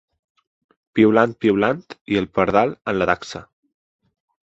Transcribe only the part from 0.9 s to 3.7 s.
Piulant, piulant, i el pardal en la dacsa.